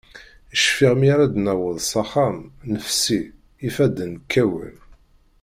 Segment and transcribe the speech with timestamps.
[0.63, 2.37] Cfiɣ, mi ara d-naweḍ s axxam,
[2.71, 3.21] nefsi,
[3.67, 4.75] ifadden kkawen.